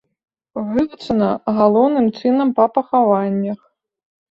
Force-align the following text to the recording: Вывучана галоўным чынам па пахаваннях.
Вывучана 0.69 1.27
галоўным 1.59 2.09
чынам 2.17 2.47
па 2.63 2.69
пахаваннях. 2.81 3.59